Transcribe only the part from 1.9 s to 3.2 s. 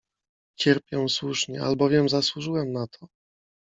zasłużyłem na to!